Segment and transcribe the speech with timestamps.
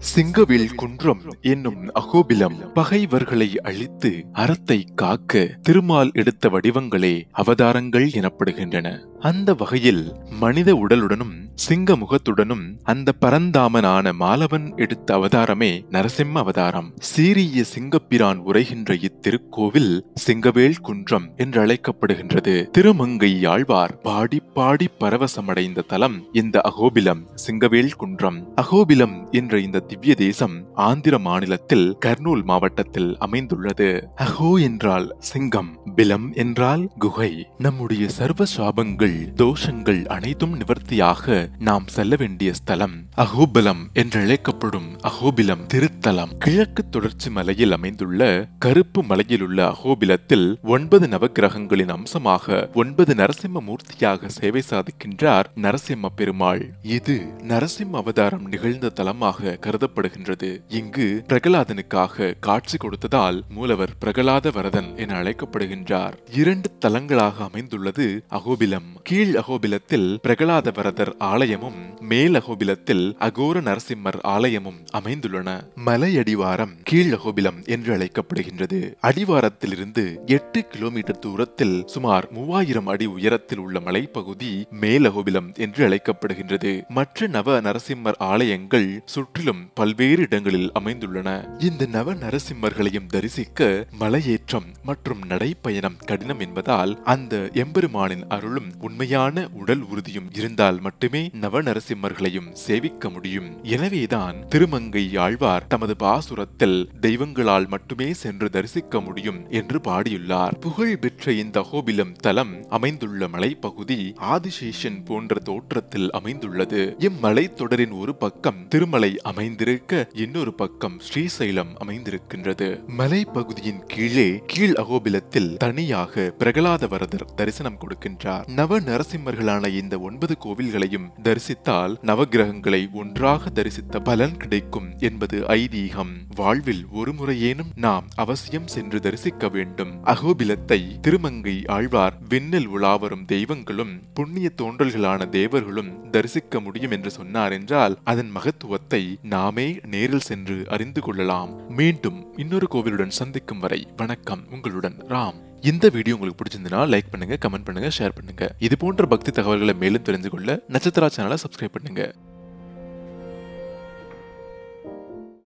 [0.00, 8.98] சிங்கவில் குன்றம் என்னும் அகோபிலம் பகைவர்களை அழித்து அறத்தை காக்க திருமால் எடுத்த வடிவங்களே அவதாரங்கள் எனப்படுகின்றன.
[9.18, 16.92] அந்த வகையில் மனித உடலுடனும் சிங்க முகத்துடனும் அந்த பரந்தாமனான மாலவன் எடுத்த அவதாரமே நரசிம்ம அவதாரம்.
[16.98, 27.22] சீரிய சிங்கப்பிரான் உரைகின்ற இத்திருக்கோவில் சிங்கவேல் குன்றம் என்றழைக்கப்படுகின்றது திருமங்கை ஆழ்வார் பாடி பாடி பரவசமடைந்த தலம் இந்த அகோபிலம்
[27.46, 28.40] சிங்கவேல் குன்றம்.
[28.54, 33.90] அகோபிலம் என்ற இந்த திவ்ய தேசம் ஆந்திர மாநிலத்தில் கர்னூல் மாவட்டத்தில் அமைந்துள்ளது.
[34.16, 37.46] அகோ என்றால் சிங்கம் பிலம் என்றால் குகை.
[37.58, 46.38] நம்முடைய சர்வ சாபங்கள் தோஷங்கள் அனைத்தும் நிவர்த்தியாக நாம் செல்ல வேண்டிய ஸ்தலம் அகோபலம் என்று அழைக்கப்படும் அகோபிலம் திருத்தலம்.
[46.38, 54.62] கிழக்கு தொடர்ச்சி மலையில் அமைந்துள்ள கருப்பு மலையில் உள்ள அகோபிலத்தில் ஒன்பது நவகிரகங்களின் அம்சமாக ஒன்பது நரசிம்ம மூர்த்தியாக சேவை
[54.70, 56.74] சாதிக்கின்றார் நரசிம்ம பெருமாள்.
[56.82, 60.60] இது நரசிம்ம அவதாரம் நிகழ்ந்த தலமாக கருதப்படுகின்றது.
[60.68, 66.12] இங்கு பிரகலாதனுக்காக காட்சி கொடுத்ததால் மூலவர் பிரகலாத வரதன் என அழைக்கப்படுகின்றார்.
[66.32, 75.48] இரண்டு தலங்களாக அமைந்துள்ளது அகோபிலம் கீழ் அகோபிலத்தில் பிரகலாத வரதர் ஆலயமும் மேலகோபிலத்தில் அகோர நரசிம்மர் ஆலயமும் அமைந்துள்ளன.
[75.74, 78.78] மலை அடிவாரம் என்று அழைக்கப்படுகின்றது.
[79.00, 86.82] அடிவாரத்திலிருந்து எட்டு கிலோமீட்டர் தூரத்தில் சுமார் மூவாயிரம் அடி உயரத்தில் உள்ள மலைப்பகுதி மேலகோபிலம் என்று அழைக்கப்படுகின்றது.
[86.88, 91.62] மற்ற நவ நரசிம்மர் ஆலயங்கள் சுற்றிலும் பல்வேறு இடங்களில் அமைந்துள்ளன.
[91.62, 100.28] இந்த நவ நரசிம்மர்களையும் தரிசிக்க மலையேற்றம் மற்றும் நடைப்பயணம் கடினம் என்பதால் அந்த எம்பெருமானின் அருளும் உண்மையான உடல் உறுதியும்
[100.32, 103.64] இருந்தால் மட்டுமே நவ நரசிம்மர்களையும் சேவிக்க முடியும்.
[103.64, 110.58] எனவேதான் திருமங்கை ஆழ்வார் தமது பாசுரத்தில் தெய்வங்களால் மட்டுமே சென்று தரிசிக்க முடியும் என்று பாடியுள்ளார்.
[110.60, 116.96] புகழ் பெற்ற இந்த கோபிலம் தலம் அமைந்துள்ள மலைப்பகுதி ஆதிசேஷன் போன்ற தோற்றத்தில் அமைந்துள்ளது.
[116.98, 122.68] இம்மலை தொடரின் ஒரு பக்கம் திருமலை அமைந்திருக்க இன்னொரு பக்கம் ஸ்ரீசைலம் அமைந்திருக்கின்றது.
[122.98, 128.48] மலைப்பகுதியின் கீழே கீழ் அகோபிலத்தில் தனியாக பிரகலாத வரதர் தரிசனம் கொடுக்கின்றார்.
[128.48, 136.12] நவ நரசிம்மர்களான இந்த ஒன்பது கோவில்களையும் தரிசித்தால் நவகிரகங்களை ஒன்றாக தரிசித்த பலன் கிடைக்கும் என்பது ஐதீகம்.
[136.34, 140.04] வாழ்வில் ஒரு முறையேனும் நாம் அவசியம் சென்று தரிசிக்க வேண்டும்.
[140.04, 148.30] அகோபிலத்தை திருமங்கை ஆழ்வார் விண்ணில் உலாவரும் தெய்வங்களும் புண்ணிய தோன்றல்களான தேவர்களும் தரிசிக்க முடியும் என்று சொன்னார் என்றால் அதன்
[148.30, 151.68] மகத்துவத்தை நாமே நேரில் சென்று அறிந்து கொள்ளலாம்.
[151.68, 154.42] மீண்டும் இன்னொரு கோவிலுடன் சந்திக்கும் வரை வணக்கம்.
[154.50, 155.48] உங்களுடன் ராம்.
[155.68, 158.44] இந்த வீடியோ உங்களுக்கு பிடிச்சிருந்தனா லைக் பண்ணுங்க கமெண்ட் பண்ணுங்க ஷேர் பண்ணுங்க.
[158.66, 162.02] இது போன்ற பக்தி தகவல்களை மேலும் தெரிஞ்சு கொள்ள நட்சத்திரா சேனலை சப்ஸ்கிரைப் பண்ணுங்க.